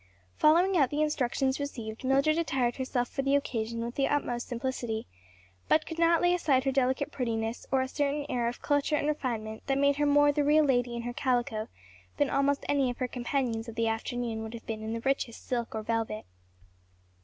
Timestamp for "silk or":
15.47-15.83